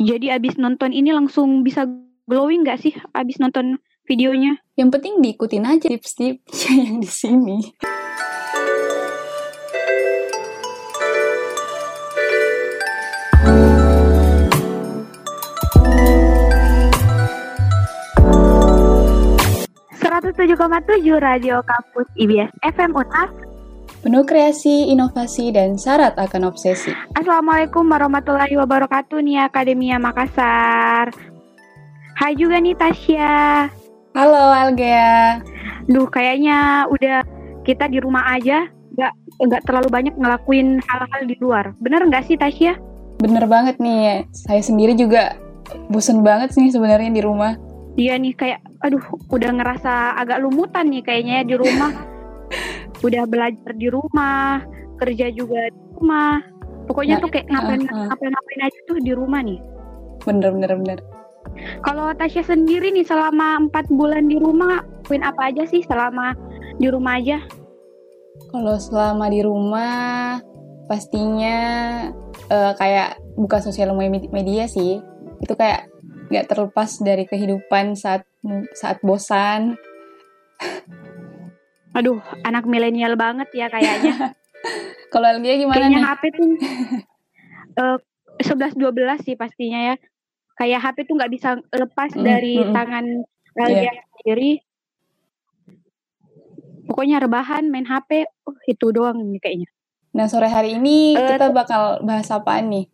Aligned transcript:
Jadi 0.00 0.32
abis 0.32 0.56
nonton 0.56 0.96
ini 0.96 1.12
langsung 1.12 1.60
bisa 1.60 1.84
glowing 2.24 2.64
nggak 2.64 2.80
sih 2.80 2.96
abis 3.12 3.36
nonton 3.36 3.76
videonya? 4.08 4.56
Yang 4.72 4.96
penting 4.96 5.20
diikutin 5.20 5.68
aja 5.68 5.92
tips-tipsnya 5.92 6.72
yang 6.88 6.96
di 7.04 7.10
sini. 7.10 7.58
tujuh 20.90 21.22
Radio 21.22 21.62
Kampus 21.62 22.08
IBS 22.18 22.50
FM 22.66 22.96
UNAS 22.96 23.49
Penuh 24.00 24.24
kreasi, 24.24 24.88
inovasi, 24.88 25.52
dan 25.52 25.76
syarat 25.76 26.16
akan 26.16 26.48
obsesi. 26.48 26.88
Assalamualaikum 27.12 27.84
warahmatullahi 27.84 28.56
wabarakatuh 28.56 29.20
nih 29.20 29.44
Akademia 29.44 30.00
Makassar. 30.00 31.12
Hai 32.16 32.32
juga 32.32 32.64
nih 32.64 32.72
Tasya. 32.80 33.68
Halo 34.16 34.56
Algea. 34.56 35.44
Duh 35.84 36.08
kayaknya 36.08 36.88
udah 36.88 37.28
kita 37.68 37.92
di 37.92 38.00
rumah 38.00 38.24
aja, 38.32 38.72
nggak 38.96 39.12
nggak 39.36 39.62
terlalu 39.68 39.88
banyak 39.92 40.14
ngelakuin 40.16 40.80
hal-hal 40.80 41.22
di 41.28 41.36
luar. 41.36 41.76
Bener 41.84 42.00
nggak 42.00 42.24
sih 42.24 42.40
Tasya? 42.40 42.80
Bener 43.20 43.44
banget 43.44 43.76
nih, 43.84 44.24
saya 44.32 44.64
sendiri 44.64 44.96
juga 44.96 45.36
bosen 45.92 46.24
banget 46.24 46.56
sih 46.56 46.72
sebenarnya 46.72 47.12
di 47.12 47.20
rumah. 47.20 47.52
Iya 48.00 48.16
nih 48.16 48.32
kayak, 48.32 48.64
aduh 48.80 49.04
udah 49.28 49.50
ngerasa 49.60 50.16
agak 50.16 50.40
lumutan 50.40 50.88
nih 50.88 51.04
kayaknya 51.04 51.44
di 51.44 51.52
rumah. 51.60 51.92
udah 53.00 53.24
belajar 53.28 53.72
di 53.76 53.88
rumah, 53.88 54.64
kerja 55.00 55.32
juga 55.32 55.68
di 55.72 55.82
rumah. 55.96 56.40
Pokoknya 56.88 57.20
nah, 57.20 57.22
tuh 57.22 57.30
kayak 57.30 57.46
ngapain 57.48 57.82
uh, 57.86 57.92
uh. 57.92 58.06
ngapain 58.10 58.30
ngapain 58.34 58.60
aja 58.66 58.78
tuh 58.88 58.98
di 59.00 59.12
rumah 59.14 59.40
nih. 59.40 59.60
Bener 60.26 60.50
bener 60.52 60.70
bener. 60.76 60.98
Kalau 61.82 62.12
Tasya 62.14 62.44
sendiri 62.44 62.92
nih 62.92 63.06
selama 63.06 63.68
empat 63.68 63.88
bulan 63.90 64.28
di 64.28 64.36
rumah, 64.36 64.84
ngapain 65.06 65.24
apa 65.24 65.50
aja 65.50 65.64
sih 65.66 65.82
selama 65.86 66.36
di 66.76 66.86
rumah 66.90 67.18
aja? 67.18 67.38
Kalau 68.50 68.76
selama 68.76 69.30
di 69.30 69.40
rumah, 69.42 70.38
pastinya 70.90 71.58
uh, 72.50 72.72
kayak 72.74 73.18
buka 73.38 73.62
sosial 73.62 73.94
media 73.94 74.66
sih. 74.66 74.98
Itu 75.40 75.56
kayak 75.56 75.88
nggak 76.30 76.46
terlepas 76.46 77.02
dari 77.02 77.26
kehidupan 77.26 77.98
saat 77.98 78.22
saat 78.78 79.02
bosan 79.02 79.74
Aduh, 81.96 82.22
anak 82.46 82.64
milenial 82.70 83.18
banget 83.18 83.50
ya 83.50 83.66
kayaknya. 83.66 84.32
Kalau 85.12 85.26
Elgia 85.26 85.58
gimana 85.58 85.74
kayaknya 85.74 85.98
nih? 85.98 86.06
HP 86.06 86.22
tuh 86.38 86.50
uh, 87.82 87.98
11 88.38 88.78
12 88.78 89.26
sih 89.26 89.34
pastinya 89.34 89.80
ya. 89.92 89.94
Kayak 90.54 90.80
HP 90.86 90.96
tuh 91.08 91.14
nggak 91.18 91.32
bisa 91.32 91.58
lepas 91.74 92.14
mm, 92.14 92.22
dari 92.22 92.54
mm, 92.62 92.72
tangan 92.76 93.04
Elgia 93.58 93.90
yeah. 93.90 93.94
sendiri. 94.14 94.50
Pokoknya 96.86 97.22
rebahan 97.22 97.70
main 97.70 97.86
HP, 97.86 98.26
oh, 98.46 98.58
itu 98.66 98.90
doang 98.90 99.22
nih 99.30 99.38
kayaknya. 99.38 99.68
Nah, 100.10 100.26
sore 100.26 100.50
hari 100.50 100.74
ini 100.74 101.14
uh, 101.14 101.22
kita 101.22 101.54
bakal 101.54 102.02
bahas 102.02 102.26
apaan 102.34 102.66
nih? 102.66 102.86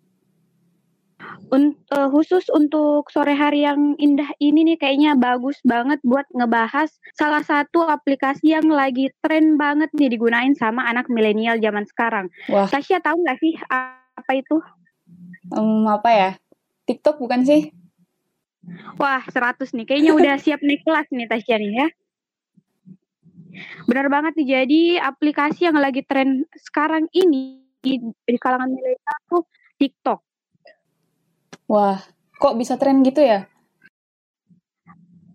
Un, 1.46 1.78
uh, 1.94 2.10
khusus 2.10 2.42
untuk 2.50 3.06
sore 3.14 3.30
hari 3.30 3.62
yang 3.62 3.94
indah 4.02 4.26
ini 4.42 4.66
nih 4.66 4.78
kayaknya 4.82 5.14
bagus 5.14 5.54
banget 5.62 6.02
buat 6.02 6.26
ngebahas 6.34 6.90
salah 7.14 7.42
satu 7.46 7.86
aplikasi 7.86 8.50
yang 8.50 8.66
lagi 8.66 9.14
tren 9.22 9.54
banget 9.54 9.86
nih 9.94 10.10
digunain 10.10 10.58
sama 10.58 10.82
anak 10.90 11.06
milenial 11.06 11.54
zaman 11.62 11.86
sekarang. 11.86 12.26
Wah. 12.50 12.66
Tasya 12.66 12.98
tahu 12.98 13.22
nggak 13.22 13.38
sih 13.38 13.54
apa 13.70 14.32
itu? 14.34 14.58
Um, 15.54 15.86
apa 15.86 16.10
ya? 16.10 16.30
TikTok 16.86 17.22
bukan 17.22 17.46
sih? 17.46 17.70
Wah, 18.98 19.22
100 19.22 19.70
nih. 19.70 19.86
Kayaknya 19.86 20.12
udah 20.14 20.34
siap 20.44 20.60
naik 20.62 20.82
kelas 20.82 21.06
nih 21.14 21.26
Tasya 21.30 21.56
nih 21.62 21.72
ya. 21.78 21.88
Benar 23.86 24.06
banget 24.10 24.32
nih. 24.38 24.48
Jadi 24.50 24.80
aplikasi 24.98 25.70
yang 25.70 25.78
lagi 25.78 26.02
tren 26.02 26.44
sekarang 26.58 27.06
ini 27.14 27.62
di, 27.80 28.02
di 28.02 28.38
kalangan 28.38 28.70
milenial 28.70 29.18
tuh 29.30 29.44
TikTok. 29.78 30.20
Wah, 31.66 31.98
kok 32.38 32.54
bisa 32.54 32.78
tren 32.78 33.02
gitu 33.02 33.22
ya? 33.22 33.50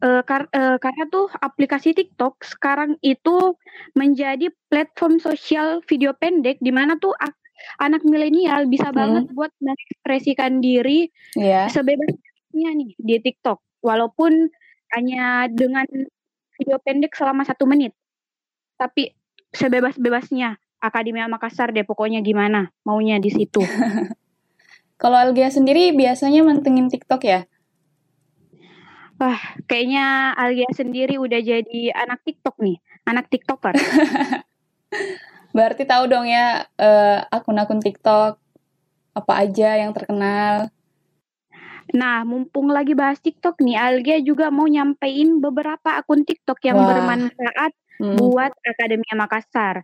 Uh, 0.01 0.25
kar 0.25 0.49
uh, 0.49 0.81
karena 0.81 1.05
tuh 1.13 1.29
aplikasi 1.29 1.93
TikTok 1.93 2.41
sekarang 2.41 2.97
itu 3.05 3.53
menjadi 3.93 4.49
platform 4.65 5.21
sosial 5.21 5.85
video 5.85 6.17
pendek 6.17 6.57
di 6.57 6.73
mana 6.73 6.97
tuh 6.97 7.13
anak 7.77 8.01
milenial 8.01 8.65
bisa 8.65 8.89
hmm. 8.89 8.97
banget 8.97 9.23
buat 9.37 9.53
mengekspresikan 9.61 10.57
diri 10.57 11.13
yeah. 11.37 11.69
sebebasnya 11.69 12.69
nih 12.73 12.97
di 12.97 13.15
TikTok, 13.21 13.61
walaupun 13.85 14.49
hanya 14.97 15.45
dengan 15.53 15.85
video 16.57 16.81
pendek 16.81 17.13
selama 17.13 17.45
satu 17.45 17.69
menit, 17.69 17.93
tapi 18.81 19.13
sebebas-bebasnya 19.53 20.57
Akademia 20.81 21.29
Makassar 21.29 21.69
deh 21.69 21.85
pokoknya 21.85 22.25
gimana 22.25 22.73
maunya 22.81 23.21
di 23.21 23.29
situ. 23.29 23.61
Kalau 25.01 25.17
Algia 25.17 25.49
sendiri 25.49 25.97
biasanya 25.97 26.45
mantengin 26.45 26.85
TikTok 26.85 27.25
ya? 27.25 27.49
Wah, 29.17 29.41
kayaknya 29.65 30.37
Algia 30.37 30.69
sendiri 30.77 31.17
udah 31.17 31.41
jadi 31.41 31.89
anak 31.97 32.21
TikTok 32.21 32.61
nih, 32.61 32.77
anak 33.09 33.25
TikToker. 33.33 33.73
Berarti 35.57 35.89
tahu 35.89 36.05
dong 36.05 36.29
ya 36.29 36.69
uh, 36.77 37.17
akun-akun 37.33 37.81
TikTok 37.81 38.37
apa 39.17 39.33
aja 39.41 39.81
yang 39.81 39.89
terkenal. 39.89 40.69
Nah, 41.97 42.21
mumpung 42.21 42.69
lagi 42.69 42.93
bahas 42.93 43.17
TikTok 43.17 43.57
nih, 43.57 43.81
Algia 43.81 44.21
juga 44.21 44.53
mau 44.53 44.69
nyampein 44.69 45.41
beberapa 45.41 45.97
akun 45.97 46.21
TikTok 46.23 46.61
yang 46.61 46.77
Wah. 46.77 46.87
bermanfaat 46.93 47.73
hmm. 48.05 48.15
buat 48.21 48.53
Akademia 48.63 49.17
Makassar. 49.17 49.81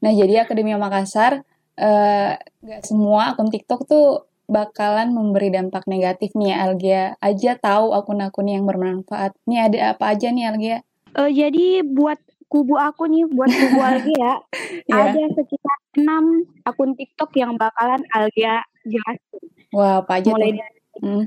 Nah, 0.00 0.12
jadi 0.16 0.48
Akademia 0.48 0.80
Makassar 0.80 1.44
uh, 1.78 2.32
gak 2.38 2.82
semua 2.86 3.34
akun 3.34 3.50
TikTok 3.50 3.86
tuh 3.88 4.28
bakalan 4.44 5.16
memberi 5.16 5.48
dampak 5.48 5.88
negatif 5.88 6.36
nih 6.36 6.52
ya 6.52 6.56
Algia. 6.68 7.02
Aja 7.20 7.56
tahu 7.56 7.96
akun-akun 7.96 8.48
yang 8.48 8.64
bermanfaat. 8.68 9.32
Nih 9.48 9.60
ada 9.64 9.96
apa 9.96 10.12
aja 10.12 10.28
nih 10.28 10.44
Algia? 10.48 10.78
Uh, 11.14 11.30
jadi 11.30 11.86
buat 11.86 12.18
kubu 12.50 12.76
aku 12.76 13.08
nih, 13.08 13.24
buat 13.30 13.50
kubu 13.50 13.80
Algia, 13.90 14.42
yeah. 14.86 15.10
ada 15.10 15.22
sekitar 15.34 15.78
6 15.98 16.66
akun 16.68 16.94
TikTok 16.94 17.30
yang 17.34 17.58
bakalan 17.58 18.02
Algia 18.14 18.62
jelasin. 18.86 19.42
Wah, 19.74 20.04
apa 20.04 20.22
aja 20.22 20.30
mulai 20.30 20.54
tuh? 20.54 20.58
Dari, 20.60 20.80
hmm. 21.02 21.24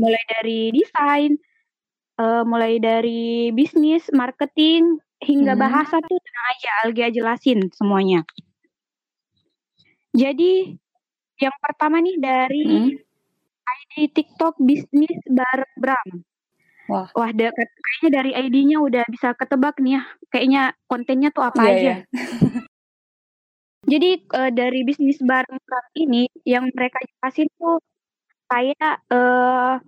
Mulai 0.00 0.22
dari 0.24 0.60
desain, 0.72 1.32
uh, 2.16 2.42
mulai 2.48 2.80
dari 2.80 3.52
bisnis, 3.52 4.08
marketing, 4.16 4.96
hingga 5.20 5.52
hmm. 5.52 5.60
bahasa 5.60 6.00
tuh 6.00 6.16
tenang 6.16 6.46
aja 6.56 6.70
Algia 6.88 7.08
jelasin 7.12 7.68
semuanya. 7.76 8.24
Jadi 10.10 10.74
yang 11.40 11.56
pertama 11.62 12.02
nih 12.02 12.16
dari 12.20 12.64
hmm? 12.66 12.90
ID 13.70 13.92
TikTok 14.12 14.58
bisnis 14.60 15.18
bareng 15.26 15.74
Bram. 15.78 16.08
Wah, 16.90 17.06
Wah 17.14 17.30
da, 17.30 17.54
kayaknya 17.54 18.10
dari 18.10 18.30
ID-nya 18.34 18.82
udah 18.82 19.06
bisa 19.06 19.30
ketebak 19.38 19.78
nih 19.78 19.98
ya. 19.98 20.02
Kayaknya 20.30 20.62
kontennya 20.90 21.30
tuh 21.30 21.46
apa 21.46 21.62
yeah, 21.62 21.70
aja. 21.70 21.82
Yeah. 21.86 21.98
Jadi 23.90 24.10
uh, 24.34 24.50
dari 24.50 24.80
bisnis 24.82 25.22
bareng 25.22 25.58
Bram 25.62 25.86
ini 25.94 26.26
yang 26.42 26.66
mereka 26.74 26.98
jelasin 27.06 27.46
tuh 27.54 27.78
kayak 28.50 29.06
uh, 29.14 29.78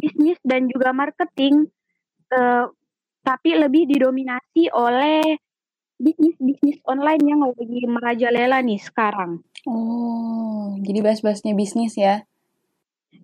bisnis 0.00 0.40
dan 0.40 0.72
juga 0.72 0.96
marketing 0.96 1.68
uh, 2.32 2.72
tapi 3.20 3.60
lebih 3.60 3.84
didominasi 3.84 4.72
oleh 4.72 5.36
bisnis-bisnis 5.98 6.78
online 6.86 7.22
yang 7.26 7.42
lagi 7.42 7.82
merajalela 7.84 8.62
nih 8.62 8.78
sekarang. 8.78 9.42
Oh, 9.66 10.78
jadi 10.80 11.02
bahas-bahasnya 11.02 11.52
bisnis 11.58 11.98
ya? 11.98 12.22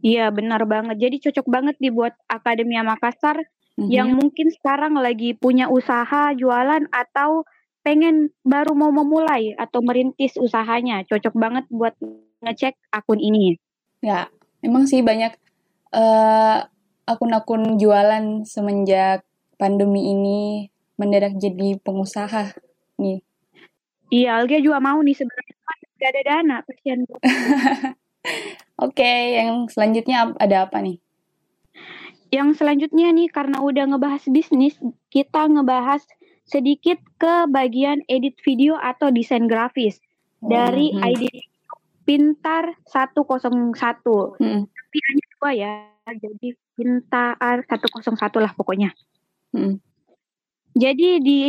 Iya, 0.05 0.29
benar 0.35 0.67
banget. 0.69 1.01
Jadi 1.01 1.17
cocok 1.31 1.47
banget 1.49 1.77
dibuat 1.81 2.19
Akademia 2.29 2.85
Makassar 2.85 3.41
mm-hmm. 3.41 3.89
yang 3.89 4.13
mungkin 4.13 4.53
sekarang 4.53 4.99
lagi 4.99 5.33
punya 5.39 5.71
usaha 5.71 6.35
jualan 6.35 6.85
atau 6.93 7.47
pengen 7.87 8.33
baru 8.45 8.75
mau 8.77 8.93
memulai 8.93 9.55
atau 9.57 9.81
merintis 9.81 10.37
usahanya. 10.37 11.07
Cocok 11.09 11.35
banget 11.39 11.65
buat 11.71 11.95
ngecek 12.45 12.77
akun 12.93 13.23
ini. 13.23 13.57
Ya, 14.05 14.29
emang 14.61 14.85
sih 14.85 15.01
banyak 15.01 15.33
uh, 15.95 16.69
akun-akun 17.09 17.81
jualan 17.81 18.45
semenjak 18.45 19.25
pandemi 19.57 20.13
ini 20.13 20.69
mendadak 21.01 21.37
jadi 21.39 21.79
pengusaha 21.81 22.55
nih. 22.99 23.21
Iya, 24.13 24.39
Alga 24.39 24.59
juga 24.61 24.79
mau 24.79 25.01
nih 25.01 25.17
sebenarnya 25.17 25.55
gak 25.99 26.11
ada 26.13 26.23
dana 26.23 26.57
kasihan. 26.69 27.01
Oke, 28.85 29.13
yang 29.39 29.71
selanjutnya 29.71 30.35
ada 30.37 30.69
apa 30.69 30.79
nih? 30.83 30.99
Yang 32.35 32.63
selanjutnya 32.63 33.15
nih 33.15 33.29
karena 33.31 33.63
udah 33.63 33.95
ngebahas 33.95 34.25
bisnis, 34.27 34.75
kita 35.09 35.47
ngebahas 35.47 36.03
sedikit 36.45 37.01
ke 37.17 37.49
bagian 37.49 38.05
edit 38.11 38.37
video 38.45 38.77
atau 38.77 39.09
desain 39.09 39.49
grafis 39.49 39.97
oh, 40.45 40.51
dari 40.53 40.93
hmm. 40.93 41.01
ID 41.01 41.25
Pintar 42.05 42.77
101. 42.93 43.17
Mm-mm. 43.25 44.63
Tapi 44.69 44.97
hanya 45.09 45.25
dua 45.41 45.51
ya. 45.57 45.73
Jadi 46.05 46.53
Pintar 46.77 47.65
101 47.65 48.45
lah 48.45 48.53
pokoknya. 48.53 48.93
Mm-mm. 49.57 49.81
Jadi 50.75 51.23
di 51.23 51.41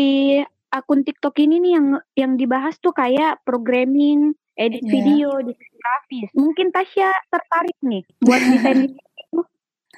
akun 0.75 1.01
TikTok 1.01 1.35
ini 1.37 1.57
nih 1.57 1.71
yang 1.73 1.87
yang 2.13 2.31
dibahas 2.35 2.75
tuh 2.77 2.91
kayak 2.91 3.39
programming, 3.41 4.31
edit 4.53 4.81
Iya. 4.81 4.91
video, 4.91 5.29
desain 5.41 5.73
grafis. 5.75 6.29
Mungkin 6.33 6.69
Tasya 6.69 7.09
tertarik 7.27 7.77
nih 7.81 8.03
buat 8.19 8.41
desain 8.43 8.79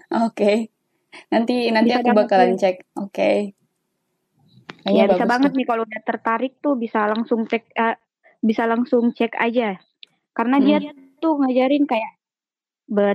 Oke. 0.09 0.71
Nanti 1.27 1.67
nanti 1.67 1.89
Bisa 1.89 1.99
aku 1.99 2.11
bakalan 2.13 2.55
cek. 2.55 2.75
Oke. 2.95 3.51
Ya 4.85 5.03
Kayaknya 5.03 5.05
bisa 5.11 5.25
banget 5.27 5.51
tuh. 5.51 5.57
nih 5.57 5.67
kalau 5.67 5.83
udah 5.83 6.01
tertarik 6.01 6.53
tuh 6.57 6.73
bisa 6.75 6.99
langsung 7.05 7.43
cek 7.43 7.63
eh, 7.73 7.95
bisa 8.39 8.63
langsung 8.63 9.11
cek 9.11 9.35
aja. 9.35 9.75
Karena 10.31 10.57
dia 10.57 10.77
Hmm. 10.79 11.17
tuh 11.17 11.33
ngajarin 11.37 11.83
kayak 11.83 12.11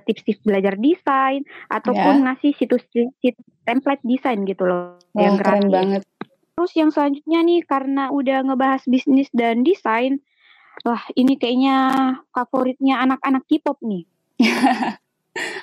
tips-tips 0.04 0.44
belajar 0.44 0.76
desain 0.76 1.40
ataupun 1.66 1.96
Ya. 2.18 2.22
ngasih 2.28 2.52
situs, 2.52 2.84
situs 2.92 3.40
template 3.64 4.04
desain 4.04 4.44
gitu 4.44 4.68
loh 4.68 5.00
Wah, 5.14 5.22
yang 5.22 5.40
keren 5.40 5.64
gratis. 5.64 5.72
banget. 5.72 6.02
Terus 6.62 6.78
yang 6.78 6.94
selanjutnya 6.94 7.42
nih 7.42 7.66
karena 7.66 8.14
udah 8.14 8.46
ngebahas 8.46 8.86
bisnis 8.86 9.26
dan 9.34 9.66
desain, 9.66 10.22
wah 10.86 11.02
ini 11.18 11.34
kayaknya 11.34 11.90
favoritnya 12.30 13.02
anak-anak 13.02 13.42
K-pop 13.50 13.82
nih. 13.82 14.06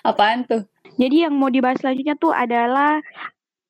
Apaan 0.03 0.43
tuh? 0.43 0.67
Jadi 0.99 1.23
yang 1.23 1.39
mau 1.39 1.47
dibahas 1.47 1.79
selanjutnya 1.79 2.19
tuh 2.19 2.35
adalah 2.35 2.99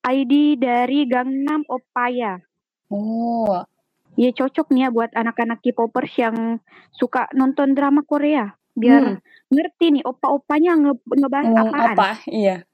ID 0.02 0.58
dari 0.58 1.06
Gangnam 1.06 1.62
Opaya. 1.70 2.42
Oh, 2.90 3.62
Ya 4.18 4.34
cocok 4.34 4.74
nih 4.74 4.82
ya 4.82 4.88
buat 4.90 5.14
anak-anak 5.14 5.62
K-popers 5.62 6.10
yang 6.18 6.58
suka 6.90 7.30
nonton 7.30 7.78
drama 7.78 8.02
Korea. 8.02 8.58
Biar 8.74 9.06
Hmm. 9.06 9.22
ngerti 9.54 9.94
nih 9.94 10.02
opa-opanya 10.02 10.74
nge- 10.74 11.06
ngebahas 11.06 11.46
ngomong 11.46 11.78
apaan. 11.78 11.94
apa? 11.94 12.10
Iya. 12.26 12.66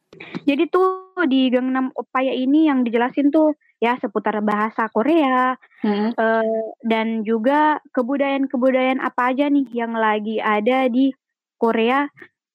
Jadi 0.49 0.65
tuh 0.73 1.13
di 1.29 1.53
Gangnam 1.53 1.93
Opaya 1.93 2.33
ini 2.33 2.73
yang 2.73 2.89
dijelasin 2.89 3.29
tuh 3.29 3.53
ya 3.77 4.01
seputar 4.01 4.41
bahasa 4.41 4.89
Korea 4.89 5.57
Mm-mm. 5.85 6.17
eh, 6.17 6.65
dan 6.85 7.23
juga 7.23 7.81
kebudayaan-kebudayaan 7.93 9.05
apa 9.05 9.37
aja 9.37 9.53
nih 9.53 9.69
yang 9.73 9.93
lagi 9.93 10.41
ada 10.41 10.89
di 10.89 11.13
Korea 11.61 12.09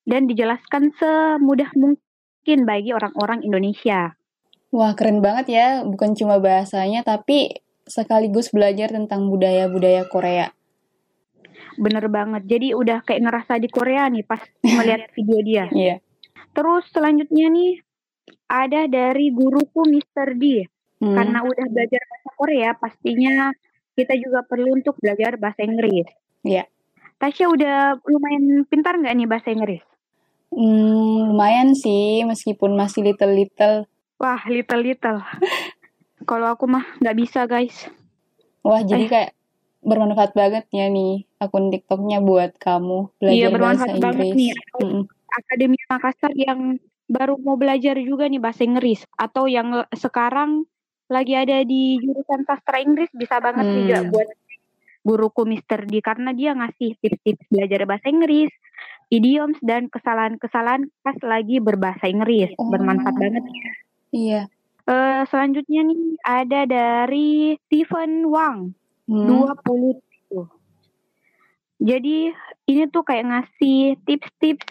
dan 0.06 0.26
dijelaskan 0.26 0.94
semudah 0.98 1.70
mungkin 1.78 2.60
bagi 2.66 2.94
orang-orang 2.94 3.46
Indonesia. 3.46 4.18
Wah, 4.72 4.96
keren 4.96 5.20
banget 5.20 5.52
ya. 5.52 5.68
Bukan 5.84 6.16
cuma 6.16 6.40
bahasanya, 6.40 7.04
tapi 7.04 7.60
sekaligus 7.86 8.50
belajar 8.56 8.90
tentang 8.94 9.28
budaya-budaya 9.28 10.08
Korea. 10.08 10.48
Bener 11.76 12.08
banget. 12.08 12.48
Jadi 12.48 12.72
udah 12.72 13.04
kayak 13.04 13.22
ngerasa 13.28 13.60
di 13.60 13.68
Korea 13.68 14.08
nih 14.08 14.24
pas 14.24 14.42
melihat 14.64 15.12
video 15.18 15.40
dia. 15.44 15.66
Iya. 15.70 15.96
Terus 16.52 16.88
selanjutnya 16.92 17.48
nih 17.52 17.74
ada 18.48 18.88
dari 18.88 19.32
guruku 19.32 19.88
Mr. 19.88 20.36
D. 20.40 20.71
Hmm. 21.02 21.18
Karena 21.18 21.42
udah 21.42 21.66
belajar 21.68 22.02
bahasa 22.06 22.30
Korea, 22.38 22.70
pastinya 22.78 23.50
kita 23.98 24.14
juga 24.22 24.46
perlu 24.46 24.78
untuk 24.78 24.96
belajar 25.02 25.36
bahasa 25.36 25.66
Inggris. 25.66 26.06
Iya. 26.46 26.70
Tasya 27.18 27.50
udah 27.50 27.78
lumayan 28.06 28.66
pintar 28.66 28.98
nggak 28.98 29.14
nih 29.14 29.28
bahasa 29.30 29.50
Inggris? 29.50 29.82
Hmm, 30.52 31.34
lumayan 31.34 31.74
sih, 31.74 32.22
meskipun 32.22 32.76
masih 32.76 33.02
little-little. 33.08 33.90
Wah, 34.18 34.42
little-little. 34.46 35.22
Kalau 36.30 36.54
aku 36.54 36.70
mah 36.70 36.86
nggak 37.02 37.18
bisa, 37.18 37.50
guys. 37.50 37.90
Wah, 38.62 38.86
jadi 38.86 39.06
Eh. 39.06 39.10
kayak 39.10 39.32
bermanfaat 39.82 40.38
banget 40.38 40.70
ya 40.70 40.86
nih 40.86 41.26
akun 41.42 41.74
TikToknya 41.74 42.22
buat 42.22 42.54
kamu 42.62 43.10
belajar 43.18 43.34
Iya, 43.34 43.48
bahasa 43.50 43.58
bermanfaat 43.58 43.98
banget 43.98 44.26
Inggris. 44.30 44.38
nih. 44.38 44.52
Mm-mm. 44.78 45.04
Akademi 45.32 45.78
Makassar 45.90 46.32
yang 46.38 46.60
baru 47.10 47.34
mau 47.42 47.58
belajar 47.58 47.98
juga 47.98 48.30
nih 48.30 48.38
bahasa 48.38 48.62
Inggris. 48.62 49.02
Atau 49.18 49.50
yang 49.50 49.74
sekarang 49.92 50.70
lagi 51.12 51.36
ada 51.36 51.62
di 51.62 52.00
jurusan 52.00 52.48
sastra 52.48 52.80
Inggris, 52.80 53.12
bisa 53.12 53.38
banget 53.38 53.68
Hmm. 53.68 53.76
juga 53.84 53.98
buat 54.08 54.30
guruku 55.04 55.44
Mr. 55.44 55.84
D. 55.86 56.00
Karena 56.00 56.32
dia 56.32 56.56
ngasih 56.56 56.96
tips-tips 56.98 57.52
belajar 57.52 57.84
bahasa 57.84 58.08
Inggris, 58.08 58.48
idioms, 59.10 59.60
dan 59.60 59.92
kesalahan-kesalahan 59.92 60.88
pas 61.04 61.18
lagi 61.22 61.60
berbahasa 61.60 62.08
Inggris. 62.08 62.56
Bermanfaat 62.56 63.16
Oh. 63.16 63.20
banget 63.20 63.44
ya. 63.44 63.72
Iya. 64.12 64.42
Eh, 64.82 65.22
selanjutnya 65.28 65.82
nih 65.86 66.04
ada 66.24 66.62
dari 66.66 67.30
Stephen 67.68 68.28
Wang. 68.28 68.74
Hmm. 69.06 69.28
20 69.28 70.00
Jadi 71.82 72.30
ini 72.68 72.84
tuh 72.88 73.02
kayak 73.02 73.26
ngasih 73.26 73.98
tips-tips 74.06 74.70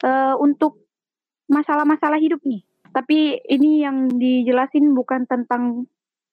eh, 0.00 0.34
untuk 0.38 0.80
masalah-masalah 1.44 2.16
hidup 2.16 2.40
nih. 2.40 2.62
Tapi 2.90 3.38
ini 3.46 3.82
yang 3.82 4.10
dijelasin 4.10 4.92
bukan 4.92 5.24
tentang 5.26 5.86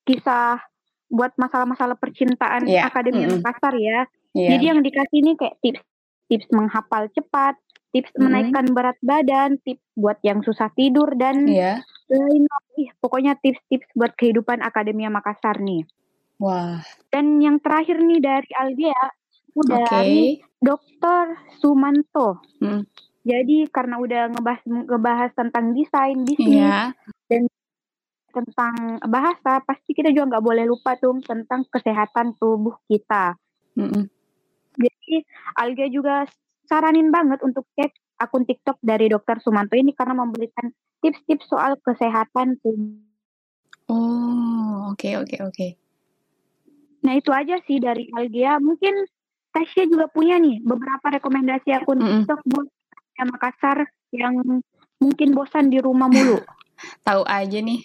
kisah 0.03 0.59
buat 1.07 1.31
masalah-masalah 1.39 1.95
percintaan 1.95 2.67
Iya, 2.67 2.87
akademi 2.91 3.23
mm-mm. 3.23 3.39
Makassar 3.39 3.75
ya. 3.79 4.03
Iya. 4.35 4.57
Jadi 4.57 4.63
yang 4.67 4.79
dikasih 4.83 5.17
ini 5.23 5.31
kayak 5.39 5.55
tips 5.63 5.81
tips 6.27 6.47
menghafal 6.51 7.07
cepat, 7.15 7.55
tips 7.95 8.11
Mm-mm. 8.13 8.27
menaikkan 8.27 8.65
berat 8.75 8.99
badan, 8.99 9.55
tips 9.63 9.83
buat 9.95 10.19
yang 10.21 10.43
susah 10.43 10.67
tidur 10.75 11.15
dan 11.15 11.47
Iya. 11.47 11.79
lain. 12.11 12.43
Pokoknya 12.99 13.35
tips-tips 13.39 13.87
buat 13.95 14.13
kehidupan 14.15 14.61
Akademia 14.63 15.09
Makassar 15.09 15.59
nih. 15.59 15.83
Wah, 16.37 16.85
Dan 17.09 17.41
yang 17.41 17.57
terakhir 17.57 17.97
nih 17.97 18.21
dari 18.21 18.51
Algea, 18.53 19.03
udah 19.57 19.81
dari 19.89 20.37
Dr. 20.61 21.33
Sumanto. 21.57 22.37
Hmm. 22.61 22.85
Jadi 23.27 23.67
karena 23.67 23.99
udah 23.99 24.31
ngebahas 24.31 24.63
ngebahas 24.63 25.31
tentang 25.35 25.75
desain, 25.75 26.15
bisnis, 26.23 26.63
Iya. 26.63 26.95
tentang 28.31 29.01
bahasa, 29.09 29.59
pasti 29.65 29.97
kita 29.97 30.13
juga 30.13 30.37
nggak 30.37 30.45
boleh 30.45 30.63
lupa 30.69 30.93
tuh 30.95 31.19
tentang 31.25 31.65
kesehatan 31.67 32.37
tubuh 32.37 32.77
kita. 32.85 33.33
Mm-mm. 33.73 34.05
Jadi 34.77 35.25
Algea 35.57 35.89
juga 35.89 36.23
saranin 36.69 37.09
banget 37.09 37.41
untuk 37.41 37.65
cek 37.73 37.91
akun 38.21 38.45
TikTok 38.45 38.77
dari 38.79 39.09
Dr. 39.09 39.41
Sumanto 39.41 39.73
ini 39.73 39.89
karena 39.91 40.13
memberikan 40.13 40.69
tips-tips 41.01 41.49
soal 41.49 41.81
kesehatan 41.81 42.61
tubuh. 42.61 43.01
Oh, 43.89 44.93
oke 44.93 45.17
oke 45.17 45.37
oke. 45.41 45.67
Nah 47.09 47.13
itu 47.17 47.31
aja 47.33 47.57
sih 47.65 47.81
dari 47.81 48.05
Algea. 48.13 48.61
Mungkin 48.61 49.01
Tasya 49.49 49.89
juga 49.89 50.05
punya 50.13 50.37
nih 50.37 50.61
beberapa 50.61 51.09
rekomendasi 51.17 51.73
akun 51.73 51.97
Mm-mm. 51.97 52.21
TikTok 52.21 52.41
buat 52.53 52.67
Makassar 53.25 53.89
yang 54.13 54.61
mungkin 55.01 55.29
bosan 55.33 55.73
di 55.73 55.81
rumah 55.81 56.11
mulu. 56.11 56.37
Tahu 57.07 57.23
aja 57.25 57.57
nih. 57.57 57.81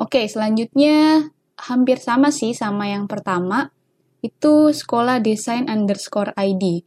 Oke, 0.00 0.24
selanjutnya 0.24 1.28
hampir 1.60 2.00
sama 2.00 2.32
sih 2.32 2.56
sama 2.56 2.88
yang 2.88 3.04
pertama. 3.04 3.68
Itu 4.24 4.72
sekolah 4.72 5.20
desain 5.20 5.68
underscore 5.68 6.32
ID. 6.36 6.84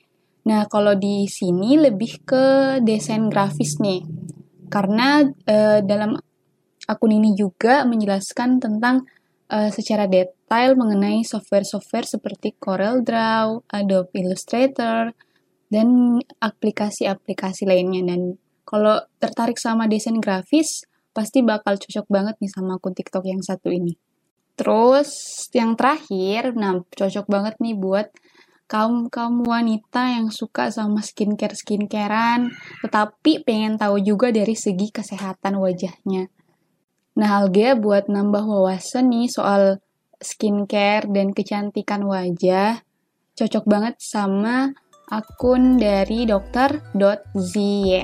Nah, 0.50 0.66
kalau 0.68 0.98
di 0.98 1.30
sini 1.30 1.78
lebih 1.78 2.26
ke 2.26 2.46
desain 2.82 3.30
grafis 3.30 3.78
nih. 3.78 4.02
Karena 4.68 5.22
eh, 5.46 5.80
dalam 5.86 6.18
akun 6.90 7.12
ini 7.14 7.38
juga 7.38 7.86
menjelaskan 7.86 8.60
tentang 8.60 9.06
eh, 9.48 9.70
secara 9.70 10.10
detail 10.10 10.76
mengenai 10.76 11.22
software-software 11.22 12.08
seperti 12.10 12.58
CorelDRAW, 12.58 13.70
Adobe 13.72 14.14
Illustrator, 14.20 15.14
dan 15.74 16.22
aplikasi-aplikasi 16.38 17.66
lainnya. 17.66 18.06
Dan 18.14 18.38
kalau 18.62 19.02
tertarik 19.18 19.58
sama 19.58 19.90
desain 19.90 20.22
grafis, 20.22 20.86
pasti 21.10 21.42
bakal 21.42 21.82
cocok 21.82 22.06
banget 22.06 22.38
nih 22.38 22.52
sama 22.54 22.78
akun 22.78 22.94
TikTok 22.94 23.26
yang 23.26 23.42
satu 23.42 23.74
ini. 23.74 23.98
Terus 24.54 25.10
yang 25.50 25.74
terakhir, 25.74 26.54
nah 26.54 26.78
cocok 26.94 27.26
banget 27.26 27.58
nih 27.58 27.74
buat 27.74 28.14
kaum 28.70 29.10
kaum 29.10 29.42
wanita 29.42 30.14
yang 30.14 30.30
suka 30.30 30.70
sama 30.70 31.02
skincare 31.02 31.58
skincarean, 31.58 32.54
tetapi 32.86 33.42
pengen 33.42 33.82
tahu 33.82 33.98
juga 34.02 34.30
dari 34.30 34.54
segi 34.54 34.94
kesehatan 34.94 35.58
wajahnya. 35.58 36.30
Nah, 37.14 37.30
Algea 37.42 37.78
buat 37.78 38.10
nambah 38.10 38.46
wawasan 38.46 39.14
nih 39.14 39.30
soal 39.30 39.78
skincare 40.18 41.06
dan 41.10 41.30
kecantikan 41.30 42.02
wajah, 42.10 42.82
cocok 43.38 43.66
banget 43.70 44.02
sama 44.02 44.74
akun 45.12 45.80
dari 45.82 46.28
dokter.zie. 46.28 48.02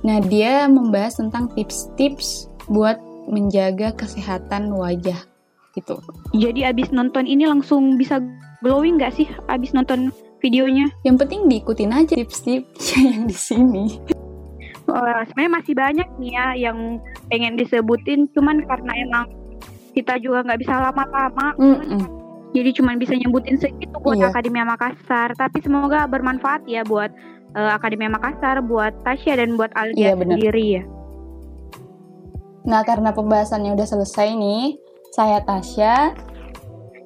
Nah, 0.00 0.18
dia 0.24 0.64
membahas 0.64 1.20
tentang 1.20 1.52
tips-tips 1.52 2.48
buat 2.68 2.96
menjaga 3.28 3.92
kesehatan 3.94 4.72
wajah 4.72 5.20
gitu. 5.76 6.02
Jadi 6.34 6.66
abis 6.66 6.90
nonton 6.90 7.28
ini 7.28 7.46
langsung 7.46 7.94
bisa 7.94 8.18
glowing 8.64 8.98
nggak 8.98 9.14
sih 9.14 9.28
abis 9.46 9.70
nonton 9.76 10.10
videonya? 10.42 10.88
Yang 11.06 11.16
penting 11.26 11.40
diikutin 11.46 11.92
aja 11.94 12.14
tips-tipsnya 12.16 13.00
yang 13.14 13.24
di 13.28 13.36
sini. 13.36 13.86
Eh, 14.90 15.20
sebenarnya 15.30 15.52
masih 15.54 15.74
banyak 15.78 16.08
nih 16.18 16.32
ya 16.34 16.46
yang 16.70 16.98
pengen 17.30 17.54
disebutin, 17.54 18.26
cuman 18.34 18.66
karena 18.66 18.92
emang 18.98 19.24
kita 19.94 20.18
juga 20.18 20.42
nggak 20.42 20.60
bisa 20.66 20.74
lama-lama, 20.90 21.54
Mm-mm. 21.58 22.19
Jadi 22.50 22.70
cuma 22.74 22.98
bisa 22.98 23.14
nyebutin 23.14 23.56
segitu 23.56 23.94
buat 24.02 24.18
Iya. 24.18 24.34
Akademia 24.34 24.66
Makassar, 24.66 25.38
tapi 25.38 25.62
semoga 25.62 26.10
bermanfaat 26.10 26.66
ya 26.66 26.82
buat 26.82 27.14
eh, 27.54 27.70
Akademia 27.70 28.10
Makassar, 28.10 28.58
buat 28.62 28.90
Tasya 29.06 29.38
dan 29.38 29.54
buat 29.54 29.70
Aldia 29.78 30.14
Iya, 30.14 30.18
sendiri 30.18 30.66
ya. 30.80 30.82
Nah, 32.66 32.84
karena 32.84 33.14
pembahasannya 33.14 33.72
udah 33.72 33.88
selesai 33.88 34.36
nih, 34.36 34.76
saya 35.14 35.40
Tasya. 35.42 36.14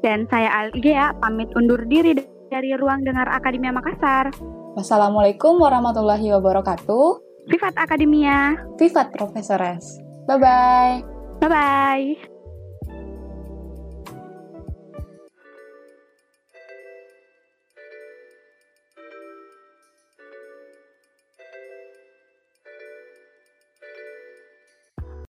Dan 0.02 0.28
saya 0.28 0.50
Aldia 0.52 1.16
pamit 1.20 1.48
undur 1.56 1.80
diri 1.88 2.16
dari 2.48 2.76
ruang 2.76 3.04
dengar 3.04 3.28
Akademia 3.30 3.72
Makassar. 3.72 4.32
Wassalamualaikum 4.74 5.56
warahmatullahi 5.60 6.28
wabarakatuh. 6.34 7.22
Vivat 7.48 7.76
Akademia. 7.76 8.56
Vivat 8.80 9.12
Profesores. 9.12 10.00
Bye-bye. 10.26 11.04
Bye 11.44 11.48
bye. 11.52 12.33